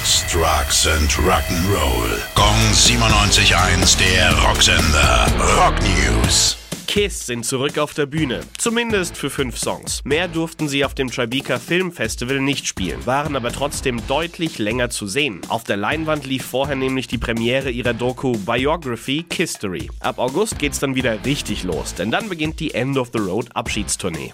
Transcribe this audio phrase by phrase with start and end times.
[0.00, 2.18] Sex, Drugs and Rock'n'Roll.
[2.34, 5.26] Gong 97.1, der Rocksender.
[5.56, 6.56] Rock News.
[6.86, 8.40] Kiss sind zurück auf der Bühne.
[8.56, 10.02] Zumindest für fünf Songs.
[10.04, 14.88] Mehr durften sie auf dem Tribeca Film Festival nicht spielen, waren aber trotzdem deutlich länger
[14.88, 15.42] zu sehen.
[15.48, 19.90] Auf der Leinwand lief vorher nämlich die Premiere ihrer Doku Biography Kistory.
[20.00, 23.48] Ab August geht's dann wieder richtig los, denn dann beginnt die End of the Road
[23.54, 24.32] Abschiedstournee.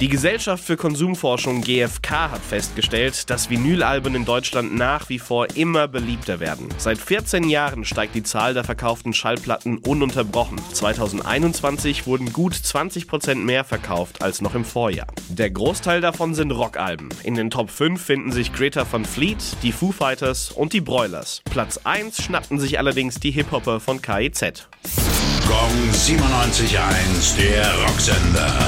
[0.00, 5.88] Die Gesellschaft für Konsumforschung GfK hat festgestellt, dass Vinylalben in Deutschland nach wie vor immer
[5.88, 6.68] beliebter werden.
[6.78, 10.60] Seit 14 Jahren steigt die Zahl der verkauften Schallplatten ununterbrochen.
[10.72, 15.08] 2021 wurden gut 20% mehr verkauft als noch im Vorjahr.
[15.30, 17.08] Der Großteil davon sind Rockalben.
[17.24, 21.42] In den Top 5 finden sich Greta von Fleet, die Foo Fighters und die Broilers.
[21.50, 24.68] Platz 1 schnappten sich allerdings die Hip-Hopper von KIZ.
[25.48, 28.67] Gong 97.1, der Rocksender.